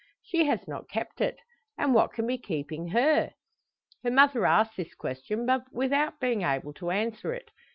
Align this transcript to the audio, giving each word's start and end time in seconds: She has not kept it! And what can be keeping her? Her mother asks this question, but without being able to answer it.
She 0.23 0.45
has 0.45 0.67
not 0.67 0.89
kept 0.89 1.21
it! 1.21 1.37
And 1.77 1.93
what 1.93 2.11
can 2.11 2.25
be 2.25 2.39
keeping 2.39 2.87
her? 2.87 3.33
Her 4.03 4.09
mother 4.09 4.47
asks 4.47 4.75
this 4.75 4.95
question, 4.95 5.45
but 5.45 5.65
without 5.71 6.19
being 6.19 6.41
able 6.41 6.73
to 6.73 6.89
answer 6.89 7.35
it. 7.35 7.51